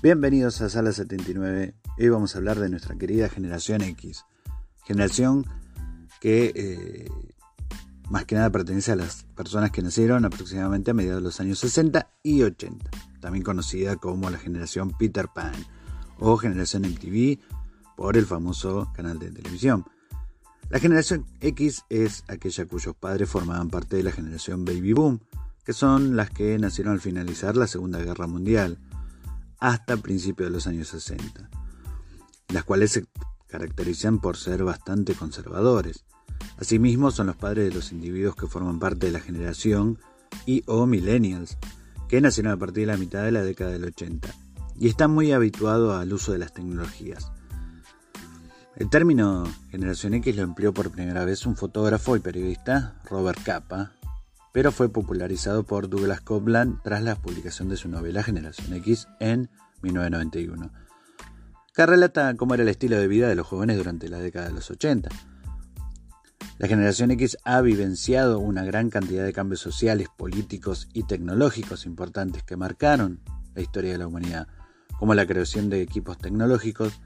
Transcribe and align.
Bienvenidos 0.00 0.60
a 0.60 0.68
Sala 0.68 0.92
79. 0.92 1.74
Hoy 1.98 2.08
vamos 2.08 2.32
a 2.32 2.38
hablar 2.38 2.60
de 2.60 2.68
nuestra 2.68 2.94
querida 2.94 3.28
generación 3.28 3.82
X. 3.82 4.26
Generación 4.84 5.44
que 6.20 6.52
eh, 6.54 7.10
más 8.08 8.24
que 8.24 8.36
nada 8.36 8.48
pertenece 8.50 8.92
a 8.92 8.96
las 8.96 9.24
personas 9.34 9.72
que 9.72 9.82
nacieron 9.82 10.24
aproximadamente 10.24 10.92
a 10.92 10.94
mediados 10.94 11.20
de 11.20 11.24
los 11.24 11.40
años 11.40 11.58
60 11.58 12.12
y 12.22 12.44
80. 12.44 12.88
También 13.18 13.42
conocida 13.42 13.96
como 13.96 14.30
la 14.30 14.38
generación 14.38 14.92
Peter 14.96 15.26
Pan 15.34 15.52
o 16.20 16.36
generación 16.36 16.82
MTV 16.82 17.40
por 17.96 18.16
el 18.16 18.24
famoso 18.24 18.92
canal 18.94 19.18
de 19.18 19.32
televisión. 19.32 19.84
La 20.70 20.78
generación 20.78 21.26
X 21.40 21.82
es 21.88 22.22
aquella 22.28 22.66
cuyos 22.66 22.94
padres 22.94 23.28
formaban 23.28 23.68
parte 23.68 23.96
de 23.96 24.04
la 24.04 24.12
generación 24.12 24.64
Baby 24.64 24.92
Boom, 24.92 25.20
que 25.64 25.72
son 25.72 26.14
las 26.14 26.30
que 26.30 26.56
nacieron 26.56 26.92
al 26.92 27.00
finalizar 27.00 27.56
la 27.56 27.66
Segunda 27.66 27.98
Guerra 27.98 28.28
Mundial 28.28 28.78
hasta 29.58 29.96
principios 29.96 30.48
de 30.48 30.54
los 30.54 30.66
años 30.66 30.88
60, 30.88 31.48
las 32.48 32.64
cuales 32.64 32.92
se 32.92 33.06
caracterizan 33.48 34.20
por 34.20 34.36
ser 34.36 34.64
bastante 34.64 35.14
conservadores. 35.14 36.04
Asimismo, 36.58 37.10
son 37.10 37.28
los 37.28 37.36
padres 37.36 37.68
de 37.68 37.74
los 37.74 37.92
individuos 37.92 38.36
que 38.36 38.46
forman 38.46 38.78
parte 38.78 39.06
de 39.06 39.12
la 39.12 39.20
generación 39.20 39.98
y 40.46 40.62
o 40.66 40.86
millennials, 40.86 41.58
que 42.08 42.20
nacieron 42.20 42.52
a 42.52 42.56
partir 42.56 42.86
de 42.86 42.92
la 42.92 42.98
mitad 42.98 43.22
de 43.22 43.32
la 43.32 43.42
década 43.42 43.70
del 43.70 43.84
80 43.84 44.28
y 44.78 44.88
están 44.88 45.10
muy 45.10 45.32
habituados 45.32 46.00
al 46.00 46.12
uso 46.12 46.32
de 46.32 46.38
las 46.38 46.52
tecnologías. 46.52 47.32
El 48.76 48.90
término 48.90 49.44
generación 49.70 50.14
X 50.14 50.36
lo 50.36 50.42
empleó 50.42 50.72
por 50.72 50.92
primera 50.92 51.24
vez 51.24 51.46
un 51.46 51.56
fotógrafo 51.56 52.14
y 52.16 52.20
periodista, 52.20 53.00
Robert 53.10 53.42
Capa, 53.42 53.92
pero 54.52 54.72
fue 54.72 54.88
popularizado 54.88 55.64
por 55.64 55.88
Douglas 55.88 56.20
Copeland 56.20 56.82
tras 56.82 57.02
la 57.02 57.16
publicación 57.16 57.68
de 57.68 57.76
su 57.76 57.88
novela 57.88 58.22
Generación 58.22 58.72
X 58.74 59.08
en 59.20 59.50
1991, 59.82 60.70
que 61.74 61.86
relata 61.86 62.34
cómo 62.36 62.54
era 62.54 62.62
el 62.62 62.68
estilo 62.68 62.98
de 62.98 63.08
vida 63.08 63.28
de 63.28 63.34
los 63.34 63.46
jóvenes 63.46 63.76
durante 63.76 64.08
la 64.08 64.18
década 64.18 64.48
de 64.48 64.54
los 64.54 64.70
80. 64.70 65.10
La 66.58 66.66
generación 66.66 67.12
X 67.12 67.38
ha 67.44 67.60
vivenciado 67.60 68.40
una 68.40 68.64
gran 68.64 68.90
cantidad 68.90 69.24
de 69.24 69.32
cambios 69.32 69.60
sociales, 69.60 70.08
políticos 70.16 70.88
y 70.92 71.04
tecnológicos 71.04 71.86
importantes 71.86 72.42
que 72.42 72.56
marcaron 72.56 73.20
la 73.54 73.62
historia 73.62 73.92
de 73.92 73.98
la 73.98 74.08
humanidad, 74.08 74.48
como 74.98 75.14
la 75.14 75.26
creación 75.26 75.70
de 75.70 75.82
equipos 75.82 76.18
tecnológicos, 76.18 77.00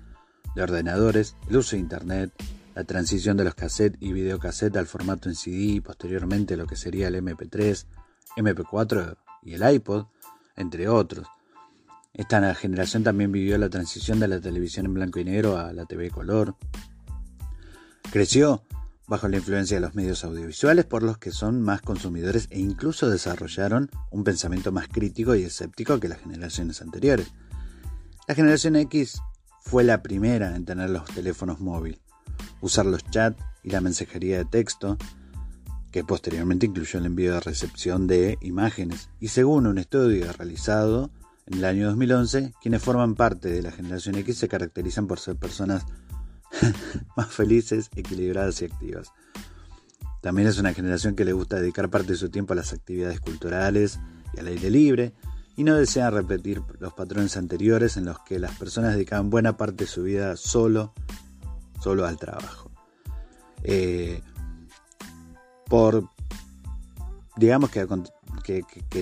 de 0.55 0.63
ordenadores, 0.63 1.37
el 1.49 1.59
uso 1.59 1.77
de 1.77 1.81
Internet, 1.81 2.33
la 2.75 2.85
transición 2.85 3.37
de 3.37 3.45
los 3.45 3.55
cassettes 3.55 3.99
y 4.01 4.13
videocassettes 4.13 4.79
al 4.79 4.87
formato 4.87 5.29
en 5.29 5.35
CD 5.35 5.57
y 5.57 5.81
posteriormente 5.81 6.57
lo 6.57 6.67
que 6.67 6.77
sería 6.77 7.09
el 7.09 7.17
MP3, 7.17 7.87
MP4 8.37 9.17
y 9.43 9.55
el 9.55 9.75
iPod, 9.75 10.07
entre 10.57 10.89
otros. 10.89 11.27
Esta 12.15 12.55
generación 12.55 13.03
también 13.03 13.33
vivió 13.33 13.57
la 13.57 13.71
transición 13.71 14.21
de 14.21 14.29
la 14.29 14.41
televisión 14.41 14.87
en 14.87 14.95
blanco 14.95 15.19
y 15.19 15.25
negro 15.25 15.57
a 15.57 15.73
la 15.73 15.87
TV 15.87 16.11
color. 16.11 16.57
Creció 18.11 18.63
bajo 19.09 19.29
la 19.29 19.39
influencia 19.39 19.79
de 19.79 19.81
los 19.81 19.95
medios 19.95 20.23
audiovisuales 20.25 20.85
por 20.85 21.03
los 21.03 21.19
que 21.19 21.31
son 21.31 21.63
más 21.63 21.81
consumidores 21.81 22.49
e 22.51 22.61
incluso 22.61 23.09
desarrollaron 23.09 23.91
un 24.11 24.25
pensamiento 24.25 24.73
más 24.73 24.89
crítico 24.89 25.35
y 25.35 25.43
escéptico 25.43 25.99
que 26.01 26.09
las 26.09 26.21
generaciones 26.21 26.83
anteriores. 26.83 27.33
La 28.29 28.35
generación 28.35 28.77
X 28.77 29.21
fue 29.63 29.83
la 29.83 30.03
primera 30.03 30.55
en 30.55 30.65
tener 30.65 30.91
los 30.91 31.05
teléfonos 31.07 31.61
móviles, 31.61 32.01
usar 32.63 32.87
los 32.87 33.05
chats 33.05 33.43
y 33.63 33.71
la 33.71 33.83
mensajería 33.83 34.39
de 34.39 34.45
texto, 34.47 34.97
que 35.91 36.05
posteriormente 36.05 36.65
incluyó 36.65 36.99
el 36.99 37.07
envío 37.07 37.35
de 37.35 37.41
recepción 37.41 38.07
de 38.07 38.39
imágenes. 38.41 39.11
Y 39.21 39.29
según 39.29 39.67
un 39.67 39.77
estudio 39.77 40.33
realizado 40.33 41.11
en 41.47 41.59
el 41.59 41.65
año 41.67 41.89
2011, 41.89 42.55
quienes 42.63 42.83
forman 42.83 43.15
parte 43.15 43.51
de 43.51 43.61
la 43.61 43.73
generación 43.73 44.15
X 44.15 44.39
se 44.39 44.49
caracterizan 44.49 45.07
por 45.07 45.21
ser 45.21 45.37
personas 45.37 45.85
más 47.17 47.29
felices, 47.29 47.91
equilibradas 47.95 48.63
y 48.63 48.65
activas. 48.65 49.13
También 50.23 50.49
es 50.49 50.59
una 50.59 50.73
generación 50.73 51.15
que 51.15 51.25
le 51.25 51.33
gusta 51.33 51.57
dedicar 51.57 51.91
parte 51.91 52.13
de 52.13 52.19
su 52.19 52.31
tiempo 52.31 52.53
a 52.53 52.57
las 52.57 52.73
actividades 52.73 53.21
culturales 53.21 53.99
y 54.35 54.41
al 54.41 54.47
aire 54.47 54.71
libre, 54.71 55.13
y 55.57 55.65
no 55.65 55.77
desean 55.77 56.15
repetir 56.15 56.63
los 56.79 56.95
patrones 56.95 57.37
anteriores 57.37 57.97
en 57.97 58.07
los 58.07 58.19
que 58.21 58.39
las 58.39 58.57
personas 58.57 58.95
dedicaban 58.95 59.29
buena 59.29 59.57
parte 59.57 59.85
de 59.85 59.91
su 59.91 60.05
vida 60.05 60.37
solo, 60.37 60.95
solo 61.83 62.07
al 62.07 62.17
trabajo. 62.17 62.71
Eh, 63.65 64.21
por, 65.69 66.09
digamos 67.37 67.71
que, 67.71 67.87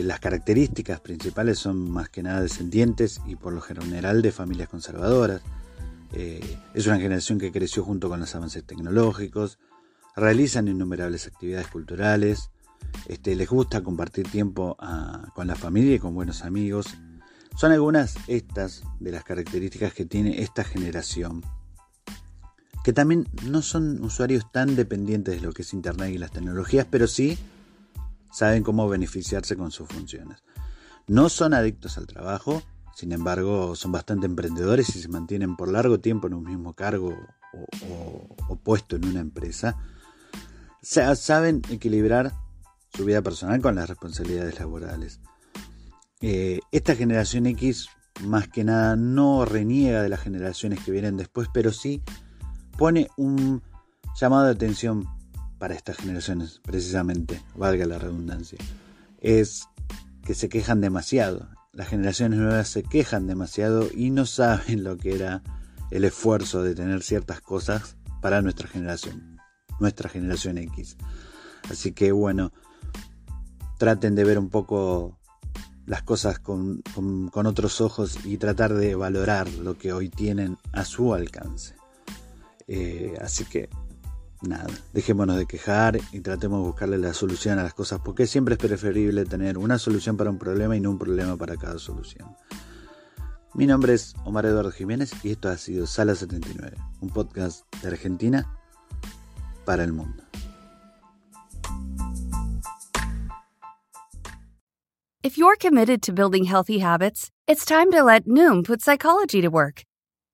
las 0.03 0.21
características 0.21 1.01
principales 1.01 1.59
son 1.59 1.91
más 1.91 2.09
que 2.09 2.23
nada 2.23 2.41
descendientes 2.41 3.21
y 3.27 3.37
por 3.37 3.53
lo 3.53 3.61
general 3.61 4.23
de 4.23 4.33
familias 4.33 4.69
conservadoras. 4.69 5.43
Eh, 6.13 6.59
es 6.75 6.87
una 6.87 6.99
generación 6.99 7.39
que 7.39 7.53
creció 7.53 7.85
junto 7.85 8.09
con 8.09 8.21
los 8.21 8.35
avances 8.35 8.65
tecnológicos, 8.65 9.59
realizan 10.17 10.69
innumerables 10.69 11.27
actividades 11.27 11.69
culturales, 11.69 12.51
este, 13.09 13.35
les 13.35 13.49
gusta 13.49 13.83
compartir 13.83 14.29
tiempo 14.29 14.77
ah, 14.81 15.29
con 15.35 15.47
la 15.47 15.55
familia 15.55 15.97
y 15.97 15.99
con 15.99 16.15
buenos 16.15 16.43
amigos. 16.43 16.87
Son 17.57 17.73
algunas 17.73 18.17
estas 18.27 18.83
de 19.01 19.13
las 19.13 19.25
características 19.25 19.93
que 19.93 20.07
tiene 20.07 20.43
esta 20.43 20.65
generación, 20.65 21.43
que 22.85 22.93
también 22.93 23.29
no 23.45 23.63
son 23.63 24.03
usuarios 24.03 24.51
tan 24.51 24.77
dependientes 24.77 25.37
de 25.37 25.47
lo 25.47 25.53
que 25.53 25.63
es 25.63 25.75
Internet 25.75 26.15
y 26.15 26.19
las 26.19 26.31
tecnologías, 26.31 26.87
pero 26.91 27.07
sí 27.07 27.39
saben 28.33 28.63
cómo 28.63 28.89
beneficiarse 28.89 29.57
con 29.57 29.71
sus 29.71 29.89
funciones. 29.89 30.43
No 31.07 31.29
son 31.29 31.55
adictos 31.55 31.99
al 31.99 32.07
trabajo, 32.07 32.63
sin 32.95 33.13
embargo 33.13 33.75
son 33.77 33.93
bastante 33.93 34.27
emprendedores 34.27 34.95
y 34.97 35.03
se 35.03 35.09
mantienen 35.09 35.57
por 35.57 35.69
largo 35.71 36.01
tiempo 36.01 36.27
en 36.27 36.35
un 36.35 36.45
mismo 36.45 36.75
cargo 36.75 37.17
o, 37.53 38.57
puesto 38.57 38.97
en 38.97 39.07
una 39.07 39.21
empresa. 39.21 39.77
saben 40.83 41.63
equilibrar 41.71 42.33
su 42.95 43.05
vida 43.05 43.23
personal 43.23 43.61
con 43.61 43.75
las 43.75 43.89
responsabilidades 43.89 44.59
laborales. 44.59 45.21
Eh, 46.21 46.61
esta 46.71 46.95
generación 46.95 47.47
X 47.47 47.89
más 48.25 48.49
que 48.49 48.65
nada 48.65 48.97
no 48.97 49.45
reniega 49.45 50.03
de 50.03 50.09
las 50.09 50.21
generaciones 50.21 50.81
que 50.85 50.91
vienen 50.91 51.17
después, 51.17 51.49
pero 51.53 51.73
sí 51.73 52.03
pone 52.81 53.11
un 53.19 53.63
llamado 54.19 54.47
de 54.47 54.53
atención 54.53 55.07
para 55.59 55.75
estas 55.75 55.99
generaciones, 55.99 56.63
precisamente, 56.65 57.43
valga 57.55 57.85
la 57.85 57.99
redundancia, 57.99 58.57
es 59.21 59.69
que 60.25 60.33
se 60.33 60.49
quejan 60.49 60.81
demasiado. 60.81 61.51
Las 61.75 61.89
generaciones 61.89 62.39
nuevas 62.39 62.69
se 62.69 62.83
quejan 62.83 63.27
demasiado 63.27 63.87
y 63.95 64.09
no 64.09 64.25
saben 64.25 64.83
lo 64.83 64.97
que 64.97 65.15
era 65.15 65.43
el 65.91 66.07
esfuerzo 66.07 66.63
de 66.63 66.75
tener 66.75 67.03
ciertas 67.03 67.43
cosas 67.43 67.99
para 68.23 68.41
nuestra 68.41 68.67
generación, 68.67 69.37
nuestra 69.79 70.09
generación 70.09 70.57
X. 70.57 70.97
Así 71.71 71.93
que 71.93 72.13
bueno, 72.13 72.51
traten 73.77 74.15
de 74.15 74.25
ver 74.25 74.39
un 74.39 74.49
poco 74.49 75.19
las 75.85 76.03
cosas 76.03 76.39
con, 76.39 76.83
otros 77.35 77.83
ojos 77.83 78.25
y 78.25 78.39
tratar 78.39 78.73
de 78.73 78.95
valorar 78.95 79.53
lo 79.53 79.77
que 79.77 79.93
hoy 79.93 80.09
tienen 80.09 80.57
a 80.73 80.87
su 80.87 81.13
alcance. 81.13 81.80
Eh, 82.73 83.19
así 83.21 83.45
que 83.47 83.69
nada, 84.43 84.69
dejémonos 84.93 85.37
de 85.37 85.47
quejar 85.47 85.99
y 86.13 86.21
tratemos 86.21 86.61
de 86.61 86.67
buscarle 86.69 86.99
la 86.99 87.13
solución 87.13 87.59
a 87.59 87.65
las 87.65 87.75
cosas, 87.75 88.01
porque 88.05 88.29
siempre 88.29 88.55
es 88.55 88.61
preferible 88.61 89.25
tener 89.25 89.59
una 89.59 89.77
solución 89.77 90.17
para 90.17 90.31
un 90.31 90.39
problema 90.39 90.77
y 90.77 90.81
no 90.81 90.91
un 90.91 90.99
problema 90.99 91.37
para 91.37 91.57
cada 91.57 91.81
solución. 91.81 92.37
Mi 93.55 93.67
nombre 93.67 93.95
es 93.95 94.15
Omar 94.25 94.47
Eduardo 94.47 94.71
Jiménez 94.71 95.13
y 95.25 95.33
esto 95.33 95.49
ha 95.49 95.57
sido 95.57 95.89
Sala 95.89 96.15
79, 96.15 96.77
un 97.01 97.09
podcast 97.11 97.65
de 97.83 97.89
Argentina 97.89 98.47
para 99.65 99.83
el 99.83 99.93
mundo. 99.93 100.23
If 105.25 105.37
you're 105.37 105.57
committed 105.57 106.03
to 106.03 106.13
building 106.13 106.45
healthy 106.45 106.79
habits, 106.79 107.31
it's 107.49 107.65
time 107.65 107.91
to 107.91 108.05
let 108.05 108.29
Noom 108.29 108.63
put 108.65 108.81
psychology 108.81 109.43
to 109.43 109.49
work. 109.49 109.83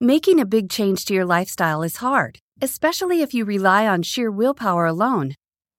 Making 0.00 0.40
a 0.40 0.46
big 0.46 0.68
change 0.68 1.04
to 1.06 1.14
your 1.14 1.24
lifestyle 1.24 1.82
is 1.82 1.96
hard 1.96 2.38
especially 2.62 3.20
if 3.20 3.34
you 3.34 3.44
rely 3.44 3.86
on 3.86 4.02
sheer 4.02 4.30
willpower 4.30 4.86
alone. 4.86 5.34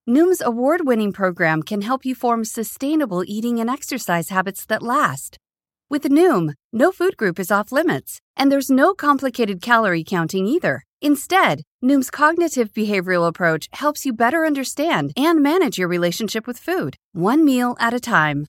Noom's 0.08 0.42
award 0.42 0.82
winning 0.86 1.12
program 1.12 1.64
can 1.64 1.82
help 1.82 2.06
you 2.06 2.16
form 2.16 2.46
sustainable 2.46 3.24
eating 3.26 3.60
and 3.60 3.70
exercise 3.70 4.30
habits 4.30 4.66
that 4.66 4.84
last. 4.84 5.38
With 5.90 6.04
Noom, 6.04 6.54
no 6.72 6.92
food 6.92 7.18
group 7.18 7.40
is 7.40 7.52
off 7.52 7.72
limits, 7.72 8.20
and 8.36 8.52
there's 8.52 8.70
no 8.70 8.94
complicated 8.94 9.62
calorie 9.62 10.04
counting 10.04 10.46
either. 10.46 10.84
Instead, 11.02 11.64
Noom's 11.84 12.10
cognitive 12.10 12.74
behavioral 12.74 13.28
approach 13.28 13.68
helps 13.74 14.06
you 14.06 14.14
better 14.14 14.46
understand 14.46 15.14
and 15.18 15.42
manage 15.42 15.78
your 15.78 15.88
relationship 15.88 16.48
with 16.48 16.60
food, 16.60 16.96
one 17.14 17.44
meal 17.44 17.76
at 17.80 17.94
a 17.94 18.00
time. 18.00 18.46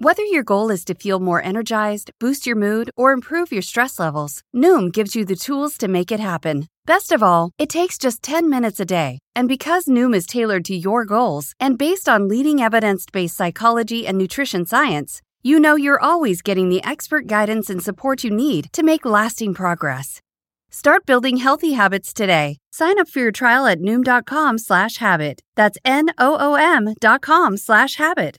Whether 0.00 0.22
your 0.22 0.44
goal 0.44 0.70
is 0.70 0.84
to 0.84 0.94
feel 0.94 1.18
more 1.18 1.42
energized, 1.42 2.12
boost 2.20 2.46
your 2.46 2.54
mood, 2.54 2.88
or 2.94 3.10
improve 3.10 3.50
your 3.50 3.62
stress 3.62 3.98
levels, 3.98 4.44
Noom 4.54 4.92
gives 4.92 5.16
you 5.16 5.24
the 5.24 5.34
tools 5.34 5.76
to 5.78 5.88
make 5.88 6.12
it 6.12 6.20
happen. 6.20 6.68
Best 6.86 7.10
of 7.10 7.20
all, 7.20 7.50
it 7.58 7.68
takes 7.68 7.98
just 7.98 8.22
10 8.22 8.48
minutes 8.48 8.78
a 8.78 8.84
day. 8.84 9.18
And 9.34 9.48
because 9.48 9.86
Noom 9.86 10.14
is 10.14 10.24
tailored 10.24 10.64
to 10.66 10.76
your 10.76 11.04
goals 11.04 11.52
and 11.58 11.76
based 11.76 12.08
on 12.08 12.28
leading 12.28 12.60
evidence 12.60 13.06
based 13.12 13.36
psychology 13.36 14.06
and 14.06 14.16
nutrition 14.16 14.64
science, 14.64 15.20
you 15.42 15.58
know 15.58 15.74
you're 15.74 15.98
always 16.00 16.42
getting 16.42 16.68
the 16.68 16.84
expert 16.84 17.26
guidance 17.26 17.68
and 17.68 17.82
support 17.82 18.22
you 18.22 18.30
need 18.30 18.72
to 18.74 18.84
make 18.84 19.04
lasting 19.04 19.52
progress. 19.52 20.20
Start 20.70 21.06
building 21.06 21.38
healthy 21.38 21.72
habits 21.72 22.12
today. 22.12 22.58
Sign 22.70 23.00
up 23.00 23.08
for 23.08 23.18
your 23.18 23.32
trial 23.32 23.66
at 23.66 23.80
noom.com 23.80 24.58
slash 24.58 24.98
habit. 24.98 25.40
That's 25.56 25.78
N-O-O-M 25.84 26.94
dot 27.00 27.20
com 27.20 27.56
slash 27.56 27.96
habit. 27.96 28.38